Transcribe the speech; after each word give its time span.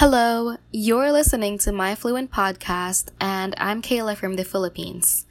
Hello, 0.00 0.56
you're 0.72 1.12
listening 1.12 1.58
to 1.58 1.72
My 1.72 1.94
Fluent 1.94 2.30
Podcast, 2.30 3.10
and 3.20 3.54
I'm 3.58 3.82
Kayla 3.82 4.16
from 4.16 4.36
the 4.36 4.46
Philippines. 4.46 5.26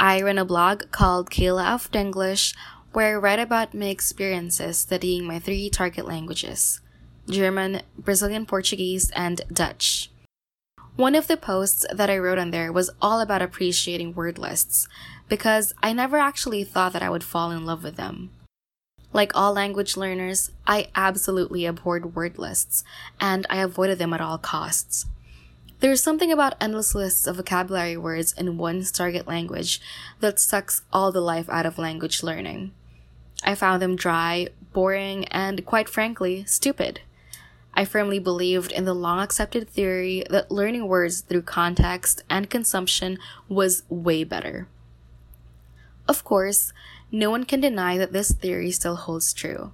I 0.00 0.22
run 0.22 0.38
a 0.38 0.46
blog 0.46 0.90
called 0.90 1.28
Kayla 1.28 1.74
auf 1.74 1.90
Denglisch, 1.90 2.54
where 2.94 3.16
I 3.16 3.20
write 3.20 3.38
about 3.38 3.74
my 3.74 3.88
experiences 3.88 4.78
studying 4.78 5.26
my 5.26 5.38
three 5.38 5.68
target 5.68 6.06
languages 6.06 6.80
German, 7.28 7.82
Brazilian 7.98 8.46
Portuguese, 8.46 9.10
and 9.10 9.42
Dutch. 9.52 10.10
One 10.96 11.14
of 11.14 11.26
the 11.26 11.36
posts 11.36 11.84
that 11.92 12.08
I 12.08 12.16
wrote 12.16 12.38
on 12.38 12.50
there 12.50 12.72
was 12.72 12.88
all 13.02 13.20
about 13.20 13.42
appreciating 13.42 14.14
word 14.14 14.38
lists, 14.38 14.88
because 15.28 15.74
I 15.82 15.92
never 15.92 16.16
actually 16.16 16.64
thought 16.64 16.94
that 16.94 17.02
I 17.02 17.10
would 17.10 17.24
fall 17.24 17.50
in 17.50 17.66
love 17.66 17.84
with 17.84 17.96
them. 17.96 18.30
Like 19.18 19.32
all 19.34 19.52
language 19.52 19.96
learners, 19.96 20.52
I 20.64 20.90
absolutely 20.94 21.66
abhorred 21.66 22.14
word 22.14 22.38
lists, 22.38 22.84
and 23.20 23.48
I 23.50 23.56
avoided 23.56 23.98
them 23.98 24.12
at 24.12 24.20
all 24.20 24.38
costs. 24.38 25.06
There's 25.80 26.00
something 26.00 26.30
about 26.30 26.54
endless 26.60 26.94
lists 26.94 27.26
of 27.26 27.34
vocabulary 27.34 27.96
words 27.96 28.32
in 28.32 28.58
one's 28.58 28.92
target 28.92 29.26
language 29.26 29.80
that 30.20 30.38
sucks 30.38 30.82
all 30.92 31.10
the 31.10 31.20
life 31.20 31.48
out 31.48 31.66
of 31.66 31.78
language 31.78 32.22
learning. 32.22 32.70
I 33.42 33.56
found 33.56 33.82
them 33.82 33.96
dry, 33.96 34.50
boring, 34.72 35.24
and 35.32 35.66
quite 35.66 35.88
frankly, 35.88 36.44
stupid. 36.44 37.00
I 37.74 37.86
firmly 37.86 38.20
believed 38.20 38.70
in 38.70 38.84
the 38.84 38.94
long 38.94 39.18
accepted 39.18 39.68
theory 39.68 40.22
that 40.30 40.52
learning 40.52 40.86
words 40.86 41.22
through 41.22 41.42
context 41.42 42.22
and 42.30 42.48
consumption 42.48 43.18
was 43.48 43.82
way 43.88 44.22
better. 44.22 44.68
Of 46.06 46.22
course, 46.22 46.72
no 47.10 47.30
one 47.30 47.44
can 47.44 47.60
deny 47.60 47.96
that 47.98 48.12
this 48.12 48.32
theory 48.32 48.70
still 48.70 48.96
holds 48.96 49.32
true. 49.32 49.72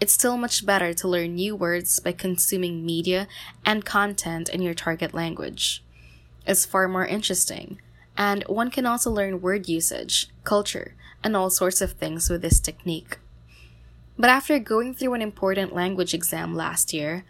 It's 0.00 0.12
still 0.12 0.36
much 0.36 0.66
better 0.66 0.92
to 0.94 1.08
learn 1.08 1.34
new 1.34 1.54
words 1.54 2.00
by 2.00 2.12
consuming 2.12 2.84
media 2.84 3.28
and 3.64 3.84
content 3.84 4.48
in 4.48 4.62
your 4.62 4.74
target 4.74 5.14
language. 5.14 5.82
It's 6.46 6.64
far 6.64 6.88
more 6.88 7.06
interesting, 7.06 7.80
and 8.16 8.42
one 8.44 8.70
can 8.70 8.86
also 8.86 9.10
learn 9.10 9.40
word 9.40 9.68
usage, 9.68 10.28
culture, 10.42 10.94
and 11.22 11.36
all 11.36 11.48
sorts 11.48 11.80
of 11.80 11.92
things 11.92 12.28
with 12.28 12.42
this 12.42 12.60
technique. 12.60 13.18
But 14.18 14.30
after 14.30 14.58
going 14.58 14.94
through 14.94 15.14
an 15.14 15.22
important 15.22 15.74
language 15.74 16.14
exam 16.14 16.54
last 16.54 16.92
year, 16.92 17.24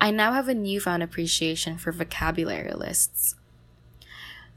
I 0.00 0.10
now 0.10 0.32
have 0.32 0.48
a 0.48 0.54
newfound 0.54 1.02
appreciation 1.02 1.76
for 1.76 1.92
vocabulary 1.92 2.72
lists. 2.72 3.34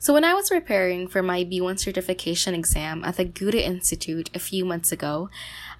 So, 0.04 0.12
when 0.12 0.26
I 0.26 0.34
was 0.34 0.50
preparing 0.50 1.08
for 1.08 1.23
my 1.23 1.46
B1 1.46 1.80
certification 1.80 2.54
exam 2.54 3.06
at 3.06 3.16
the 3.16 3.23
Goethe 3.23 3.56
Institute 3.56 4.30
a 4.36 4.38
few 4.38 4.66
months 4.66 4.92
ago, 4.92 5.30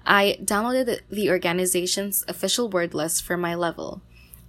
I 0.06 0.38
downloaded 0.42 1.00
the 1.10 1.28
organization's 1.28 2.24
official 2.26 2.70
word 2.70 2.94
list 2.94 3.22
for 3.22 3.36
my 3.36 3.54
level, 3.54 4.00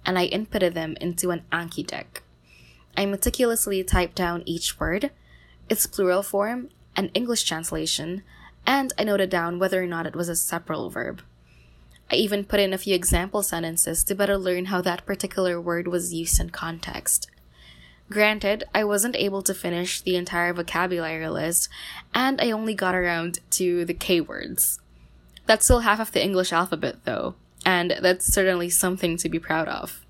and 0.06 0.18
I 0.18 0.30
inputted 0.30 0.72
them 0.72 0.96
into 0.98 1.30
an 1.30 1.42
Anki 1.52 1.86
deck. 1.86 2.22
I 2.96 3.04
meticulously 3.04 3.84
typed 3.84 4.14
down 4.14 4.42
each 4.46 4.80
word, 4.80 5.10
its 5.68 5.86
plural 5.86 6.22
form, 6.22 6.70
and 6.96 7.10
English 7.12 7.44
translation, 7.44 8.22
and 8.66 8.94
I 8.98 9.04
noted 9.04 9.28
down 9.28 9.58
whether 9.58 9.82
or 9.82 9.86
not 9.86 10.06
it 10.06 10.16
was 10.16 10.30
a 10.30 10.36
separable 10.36 10.88
verb. 10.88 11.20
I 12.10 12.14
even 12.14 12.44
put 12.44 12.60
in 12.60 12.72
a 12.72 12.78
few 12.78 12.94
example 12.94 13.42
sentences 13.42 14.04
to 14.04 14.14
better 14.14 14.38
learn 14.38 14.72
how 14.72 14.80
that 14.80 15.04
particular 15.04 15.60
word 15.60 15.86
was 15.86 16.14
used 16.14 16.40
in 16.40 16.48
context. 16.48 17.30
Granted, 18.08 18.64
I 18.74 18.84
wasn't 18.84 19.16
able 19.16 19.42
to 19.42 19.54
finish 19.54 20.00
the 20.00 20.16
entire 20.16 20.52
vocabulary 20.52 21.28
list, 21.28 21.68
and 22.14 22.40
I 22.40 22.52
only 22.52 22.74
got 22.74 22.94
around 22.94 23.40
to 23.50 23.84
the 23.84 23.94
K 23.94 24.20
words. 24.20 24.80
That's 25.46 25.64
still 25.64 25.80
half 25.80 26.00
of 26.00 26.12
the 26.12 26.22
English 26.22 26.52
alphabet, 26.52 27.04
though, 27.04 27.34
and 27.64 27.96
that's 28.00 28.32
certainly 28.32 28.70
something 28.70 29.16
to 29.16 29.28
be 29.28 29.38
proud 29.38 29.68
of. 29.68 30.04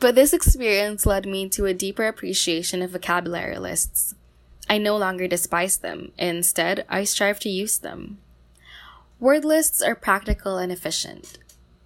But 0.00 0.14
this 0.14 0.32
experience 0.32 1.06
led 1.06 1.26
me 1.26 1.48
to 1.50 1.66
a 1.66 1.74
deeper 1.74 2.06
appreciation 2.06 2.82
of 2.82 2.90
vocabulary 2.90 3.58
lists. 3.58 4.14
I 4.68 4.78
no 4.78 4.96
longer 4.96 5.28
despise 5.28 5.76
them, 5.78 6.12
instead, 6.18 6.84
I 6.88 7.04
strive 7.04 7.38
to 7.40 7.48
use 7.48 7.78
them. 7.78 8.18
Word 9.20 9.44
lists 9.44 9.82
are 9.82 9.94
practical 9.94 10.56
and 10.56 10.72
efficient. 10.72 11.38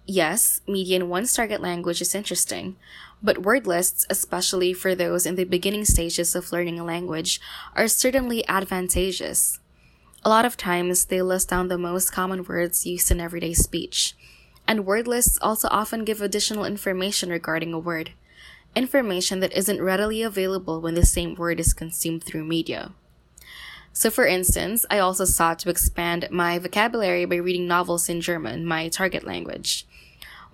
Yes, 0.07 0.61
media 0.67 0.97
in 0.97 1.09
one's 1.09 1.33
target 1.33 1.61
language 1.61 1.99
is 1.99 2.13
interesting, 2.13 2.75
but 3.23 3.41
word 3.41 3.65
lists, 3.65 4.05
especially 4.07 4.71
for 4.71 4.93
those 4.93 5.25
in 5.25 5.35
the 5.35 5.45
beginning 5.45 5.83
stages 5.83 6.35
of 6.35 6.51
learning 6.51 6.79
a 6.79 6.83
language, 6.83 7.41
are 7.75 7.87
certainly 7.87 8.47
advantageous. 8.47 9.59
A 10.23 10.29
lot 10.29 10.45
of 10.45 10.57
times, 10.57 11.05
they 11.05 11.23
list 11.23 11.49
down 11.49 11.69
the 11.69 11.77
most 11.79 12.11
common 12.11 12.43
words 12.43 12.85
used 12.85 13.09
in 13.09 13.19
everyday 13.19 13.55
speech. 13.55 14.15
And 14.67 14.85
word 14.85 15.07
lists 15.07 15.39
also 15.41 15.67
often 15.71 16.05
give 16.05 16.21
additional 16.21 16.65
information 16.65 17.31
regarding 17.31 17.73
a 17.73 17.79
word, 17.79 18.11
information 18.75 19.39
that 19.39 19.53
isn't 19.53 19.81
readily 19.81 20.21
available 20.21 20.81
when 20.81 20.93
the 20.93 21.05
same 21.05 21.33
word 21.33 21.59
is 21.59 21.73
consumed 21.73 22.23
through 22.23 22.45
media. 22.45 22.91
So, 23.91 24.11
for 24.11 24.27
instance, 24.27 24.85
I 24.91 24.99
also 24.99 25.25
sought 25.25 25.57
to 25.59 25.69
expand 25.69 26.27
my 26.29 26.59
vocabulary 26.59 27.25
by 27.25 27.37
reading 27.37 27.67
novels 27.67 28.09
in 28.09 28.21
German, 28.21 28.65
my 28.65 28.89
target 28.89 29.23
language. 29.23 29.87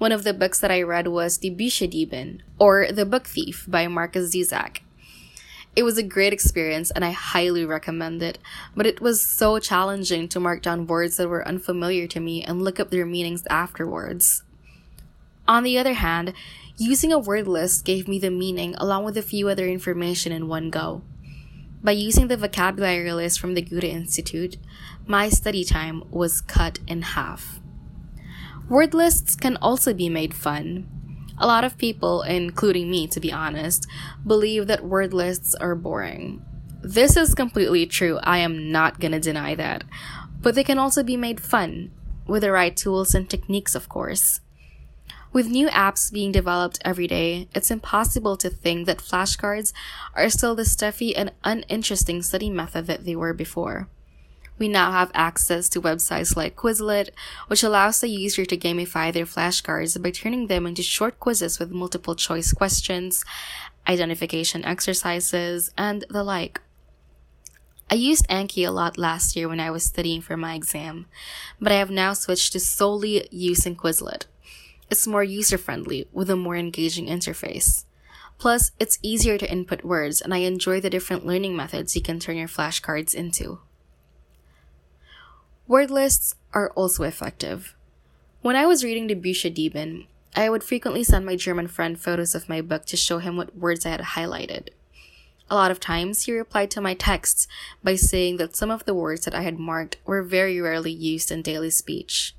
One 0.01 0.11
of 0.11 0.23
the 0.23 0.33
books 0.33 0.57
that 0.57 0.71
I 0.71 0.81
read 0.81 1.09
was 1.09 1.37
Die 1.37 1.51
Bücherdiebin, 1.51 2.41
or 2.57 2.91
The 2.91 3.05
Book 3.05 3.27
Thief 3.27 3.65
by 3.67 3.85
Markus 3.85 4.33
Zusak. 4.33 4.79
It 5.75 5.83
was 5.83 5.99
a 5.99 6.01
great 6.01 6.33
experience 6.33 6.89
and 6.89 7.05
I 7.05 7.11
highly 7.11 7.65
recommend 7.65 8.23
it, 8.23 8.39
but 8.75 8.87
it 8.87 8.99
was 8.99 9.21
so 9.21 9.59
challenging 9.59 10.27
to 10.29 10.39
mark 10.39 10.63
down 10.63 10.87
words 10.87 11.17
that 11.17 11.27
were 11.27 11.47
unfamiliar 11.47 12.07
to 12.07 12.19
me 12.19 12.43
and 12.43 12.63
look 12.63 12.79
up 12.79 12.89
their 12.89 13.05
meanings 13.05 13.45
afterwards. 13.47 14.41
On 15.47 15.61
the 15.61 15.77
other 15.77 15.93
hand, 15.93 16.33
using 16.77 17.13
a 17.13 17.19
word 17.19 17.47
list 17.47 17.85
gave 17.85 18.07
me 18.07 18.17
the 18.17 18.31
meaning 18.31 18.73
along 18.79 19.03
with 19.03 19.17
a 19.17 19.21
few 19.21 19.49
other 19.49 19.67
information 19.67 20.31
in 20.31 20.47
one 20.47 20.71
go. 20.71 21.03
By 21.83 21.91
using 21.91 22.27
the 22.27 22.37
vocabulary 22.37 23.13
list 23.13 23.39
from 23.39 23.53
the 23.53 23.61
Goethe 23.61 23.83
Institute, 23.83 24.57
my 25.05 25.29
study 25.29 25.63
time 25.63 26.01
was 26.09 26.41
cut 26.41 26.79
in 26.87 27.03
half. 27.03 27.61
Word 28.69 28.93
lists 28.93 29.35
can 29.35 29.57
also 29.57 29.93
be 29.93 30.09
made 30.09 30.33
fun. 30.33 30.87
A 31.37 31.47
lot 31.47 31.63
of 31.63 31.77
people, 31.77 32.21
including 32.21 32.89
me 32.89 33.07
to 33.07 33.19
be 33.19 33.31
honest, 33.31 33.87
believe 34.25 34.67
that 34.67 34.85
word 34.85 35.13
lists 35.13 35.55
are 35.55 35.75
boring. 35.75 36.45
This 36.81 37.17
is 37.17 37.35
completely 37.35 37.85
true, 37.85 38.19
I 38.23 38.37
am 38.37 38.71
not 38.71 38.99
gonna 38.99 39.19
deny 39.19 39.55
that. 39.55 39.83
But 40.41 40.55
they 40.55 40.63
can 40.63 40.77
also 40.77 41.03
be 41.03 41.17
made 41.17 41.39
fun, 41.39 41.91
with 42.25 42.43
the 42.43 42.51
right 42.51 42.75
tools 42.75 43.13
and 43.13 43.29
techniques, 43.29 43.75
of 43.75 43.89
course. 43.89 44.41
With 45.33 45.47
new 45.47 45.67
apps 45.67 46.11
being 46.11 46.31
developed 46.31 46.81
every 46.83 47.07
day, 47.07 47.47
it's 47.55 47.71
impossible 47.71 48.35
to 48.37 48.49
think 48.49 48.85
that 48.85 48.97
flashcards 48.97 49.71
are 50.13 50.29
still 50.29 50.55
the 50.55 50.65
stuffy 50.65 51.15
and 51.15 51.31
uninteresting 51.43 52.21
study 52.21 52.49
method 52.49 52.87
that 52.87 53.05
they 53.05 53.15
were 53.15 53.33
before. 53.33 53.87
We 54.61 54.67
now 54.67 54.91
have 54.91 55.09
access 55.15 55.69
to 55.69 55.81
websites 55.81 56.35
like 56.35 56.55
Quizlet, 56.55 57.09
which 57.47 57.63
allows 57.63 57.99
the 57.99 58.09
user 58.09 58.45
to 58.45 58.55
gamify 58.55 59.11
their 59.11 59.25
flashcards 59.25 59.99
by 59.99 60.11
turning 60.11 60.45
them 60.45 60.67
into 60.67 60.83
short 60.83 61.19
quizzes 61.19 61.57
with 61.57 61.71
multiple 61.71 62.13
choice 62.13 62.53
questions, 62.53 63.25
identification 63.87 64.63
exercises, 64.63 65.71
and 65.79 66.05
the 66.11 66.23
like. 66.23 66.61
I 67.89 67.95
used 67.95 68.27
Anki 68.27 68.67
a 68.67 68.69
lot 68.69 68.99
last 68.99 69.35
year 69.35 69.49
when 69.49 69.59
I 69.59 69.71
was 69.71 69.83
studying 69.83 70.21
for 70.21 70.37
my 70.37 70.53
exam, 70.53 71.07
but 71.59 71.71
I 71.71 71.77
have 71.77 71.89
now 71.89 72.13
switched 72.13 72.53
to 72.53 72.59
solely 72.59 73.27
using 73.31 73.75
Quizlet. 73.75 74.27
It's 74.91 75.07
more 75.07 75.23
user 75.23 75.57
friendly 75.57 76.07
with 76.11 76.29
a 76.29 76.35
more 76.35 76.55
engaging 76.55 77.07
interface. 77.07 77.85
Plus, 78.37 78.73
it's 78.79 78.99
easier 79.01 79.39
to 79.39 79.51
input 79.51 79.83
words, 79.83 80.21
and 80.21 80.35
I 80.35 80.45
enjoy 80.45 80.81
the 80.81 80.91
different 80.91 81.25
learning 81.25 81.55
methods 81.55 81.95
you 81.95 82.03
can 82.03 82.19
turn 82.19 82.37
your 82.37 82.47
flashcards 82.47 83.15
into. 83.15 83.57
Word 85.71 85.89
lists 85.89 86.35
are 86.53 86.71
also 86.71 87.03
effective. 87.03 87.77
When 88.41 88.57
I 88.57 88.65
was 88.65 88.83
reading 88.83 89.07
the 89.07 89.15
Bücherdiebin, 89.15 90.05
I 90.35 90.49
would 90.49 90.65
frequently 90.65 91.01
send 91.01 91.25
my 91.25 91.37
German 91.37 91.69
friend 91.69 91.97
photos 91.97 92.35
of 92.35 92.49
my 92.49 92.59
book 92.59 92.83
to 92.87 92.97
show 92.97 93.19
him 93.19 93.37
what 93.37 93.55
words 93.55 93.85
I 93.85 93.91
had 93.91 94.01
highlighted. 94.01 94.67
A 95.49 95.55
lot 95.55 95.71
of 95.71 95.79
times, 95.79 96.23
he 96.23 96.33
replied 96.33 96.71
to 96.71 96.81
my 96.81 96.93
texts 96.93 97.47
by 97.81 97.95
saying 97.95 98.35
that 98.35 98.53
some 98.53 98.69
of 98.69 98.83
the 98.83 98.93
words 98.93 99.23
that 99.23 99.33
I 99.33 99.43
had 99.43 99.57
marked 99.57 99.95
were 100.03 100.23
very 100.23 100.59
rarely 100.59 100.91
used 100.91 101.31
in 101.31 101.41
daily 101.41 101.69
speech. 101.69 102.35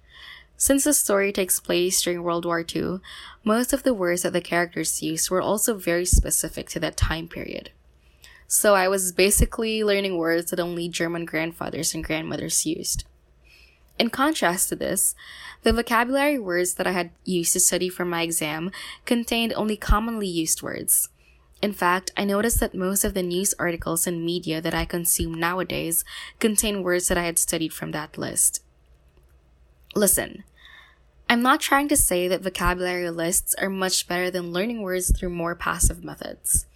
Since 0.59 0.85
the 0.85 0.93
story 0.93 1.33
takes 1.33 1.59
place 1.59 2.03
during 2.03 2.23
World 2.23 2.45
War 2.45 2.63
II, 2.63 2.99
most 3.45 3.73
of 3.73 3.83
the 3.83 3.95
words 3.95 4.25
that 4.25 4.35
the 4.35 4.43
characters 4.43 5.03
used 5.03 5.31
were 5.31 5.41
also 5.41 5.73
very 5.79 6.05
specific 6.05 6.69
to 6.69 6.81
that 6.81 6.99
time 6.99 7.29
period. 7.29 7.71
So 8.47 8.75
I 8.75 8.89
was 8.89 9.11
basically 9.11 9.83
learning 9.83 10.19
words 10.19 10.51
that 10.51 10.61
only 10.61 10.91
German 10.91 11.25
grandfathers 11.25 11.95
and 11.95 12.05
grandmothers 12.05 12.67
used. 12.67 13.05
In 14.03 14.11
contrast 14.11 14.69
to 14.69 14.75
this, 14.75 15.15
the 15.63 15.73
vocabulary 15.73 16.37
words 16.37 16.75
that 16.75 16.89
I 16.89 16.91
had 16.91 17.13
used 17.25 17.53
to 17.53 17.61
study 17.61 17.89
for 17.89 18.05
my 18.05 18.23
exam 18.23 18.73
contained 19.05 19.53
only 19.53 19.77
commonly 19.77 20.27
used 20.27 20.61
words. 20.61 21.09
In 21.63 21.73
fact, 21.73 22.11
I 22.17 22.25
noticed 22.25 22.59
that 22.59 22.75
most 22.75 23.05
of 23.05 23.15
the 23.15 23.23
news 23.23 23.55
articles 23.61 24.09
and 24.09 24.25
media 24.25 24.61
that 24.61 24.75
I 24.75 24.87
consume 24.87 25.35
nowadays 25.35 26.05
contain 26.41 26.83
words 26.83 27.07
that 27.07 27.17
I 27.17 27.23
had 27.23 27.39
studied 27.39 27.73
from 27.73 27.93
that 27.93 28.19
list. 28.19 28.65
Listen, 29.95 30.43
I'm 31.31 31.41
not 31.41 31.61
trying 31.61 31.87
to 31.87 31.97
say 31.97 32.27
that 32.27 32.43
vocabulary 32.43 33.09
lists 33.09 33.55
are 33.55 33.71
much 33.71 34.09
better 34.09 34.33
than 34.33 34.53
learning 34.53 34.83
words 34.83 35.17
through 35.17 35.31
more 35.31 35.55
passive 35.55 36.03
methods. 36.03 36.67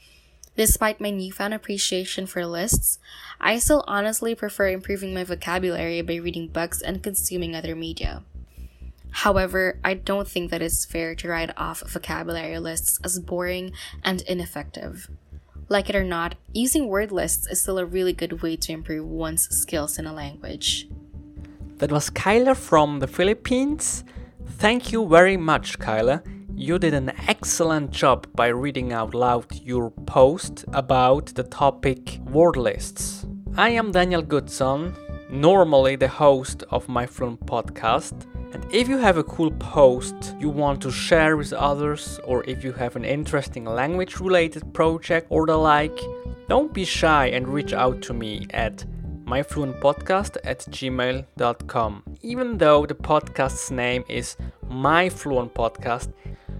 Despite 0.56 1.00
my 1.00 1.11
newfound 1.11 1.53
appreciation 1.53 2.26
for 2.26 2.47
lists, 2.47 2.99
I 3.41 3.58
still 3.58 3.85
honestly 3.87 4.35
prefer 4.35 4.69
improving 4.69 5.12
my 5.12 5.23
vocabulary 5.23 6.00
by 6.00 6.17
reading 6.17 6.49
books 6.49 6.81
and 6.81 7.03
consuming 7.03 7.55
other 7.55 7.76
media. 7.76 8.23
However, 9.11 9.79
I 9.85 9.94
don't 9.94 10.29
think 10.29 10.50
that 10.50 10.62
it's 10.62 10.85
fair 10.85 11.14
to 11.17 11.29
write 11.29 11.50
off 11.56 11.81
vocabulary 11.91 12.58
lists 12.58 12.99
as 13.05 13.19
boring 13.19 13.73
and 14.03 14.23
ineffective. 14.23 15.08
Like 15.69 15.91
it 15.91 15.97
or 15.97 16.05
not, 16.05 16.37
using 16.53 16.88
word 16.88 17.12
lists 17.12 17.47
is 17.47 17.61
still 17.61 17.79
a 17.79 17.85
really 17.85 18.12
good 18.12 18.43
way 18.43 18.56
to 18.56 18.73
improve 18.73 19.06
one's 19.06 19.49
skills 19.49 19.99
in 19.99 20.06
a 20.06 20.12
language. 20.12 20.88
That 21.79 21.93
was 21.93 22.08
Kyla 22.08 22.55
from 22.55 23.00
the 23.00 23.06
Philippines. 23.06 24.05
Thank 24.58 24.93
you 24.93 25.06
very 25.06 25.37
much, 25.37 25.79
Kyla. 25.79 26.23
You 26.58 26.79
did 26.79 26.94
an 26.94 27.12
excellent 27.29 27.91
job 27.91 28.26
by 28.35 28.47
reading 28.47 28.91
out 28.91 29.14
loud 29.14 29.44
your 29.62 29.91
post 29.91 30.64
about 30.73 31.26
the 31.35 31.43
topic 31.43 32.19
word 32.31 32.56
lists. 32.56 33.26
I 33.58 33.69
am 33.69 33.93
Daniel 33.93 34.23
Goodson, 34.23 34.97
normally 35.29 35.97
the 35.97 36.08
host 36.08 36.64
of 36.70 36.88
my 36.88 37.05
Fluent 37.05 37.44
podcast. 37.44 38.14
And 38.55 38.64
if 38.73 38.88
you 38.88 38.97
have 38.97 39.19
a 39.19 39.25
cool 39.25 39.50
post 39.50 40.35
you 40.41 40.49
want 40.49 40.81
to 40.81 40.91
share 40.91 41.37
with 41.37 41.53
others, 41.53 42.19
or 42.25 42.43
if 42.44 42.64
you 42.64 42.73
have 42.73 42.97
an 42.97 43.05
interesting 43.05 43.67
language 43.67 44.19
related 44.19 44.73
project 44.73 45.26
or 45.29 45.44
the 45.44 45.58
like, 45.58 46.00
don't 46.49 46.73
be 46.73 46.87
shy 46.87 47.26
and 47.26 47.47
reach 47.47 47.75
out 47.75 48.00
to 48.00 48.14
me 48.14 48.47
at 48.55 48.82
myfluentpodcast 49.26 50.38
at 50.44 50.61
gmail.com. 50.61 52.03
Even 52.23 52.56
though 52.56 52.87
the 52.87 52.94
podcast's 52.94 53.70
name 53.70 54.05
is 54.08 54.37
My 54.69 55.11
Fluent 55.11 55.53
Podcast, 55.53 56.12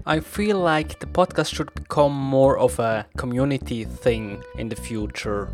I 0.07 0.21
feel 0.21 0.57
like 0.57 1.01
the 1.01 1.05
podcast 1.05 1.53
should 1.53 1.73
become 1.75 2.13
more 2.13 2.57
of 2.57 2.79
a 2.79 3.05
community 3.17 3.83
thing 3.83 4.41
in 4.57 4.69
the 4.69 4.75
future. 4.77 5.49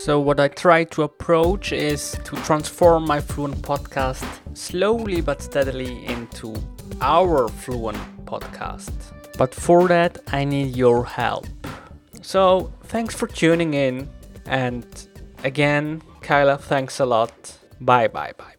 So, 0.00 0.18
what 0.18 0.40
I 0.40 0.48
try 0.48 0.82
to 0.82 1.04
approach 1.04 1.72
is 1.72 2.18
to 2.24 2.34
transform 2.42 3.06
my 3.06 3.20
Fluent 3.20 3.62
podcast 3.62 4.26
slowly 4.54 5.20
but 5.20 5.40
steadily 5.40 6.04
into 6.06 6.56
our 7.00 7.46
Fluent 7.46 8.26
podcast. 8.26 8.92
But 9.38 9.54
for 9.54 9.86
that, 9.86 10.18
I 10.32 10.42
need 10.44 10.74
your 10.74 11.04
help. 11.04 11.46
So, 12.20 12.72
thanks 12.86 13.14
for 13.14 13.28
tuning 13.28 13.74
in. 13.74 14.08
And 14.46 14.84
again, 15.44 16.02
Kyla, 16.20 16.58
thanks 16.58 16.98
a 16.98 17.06
lot. 17.06 17.32
Bye 17.80 18.08
bye 18.08 18.32
bye. 18.36 18.54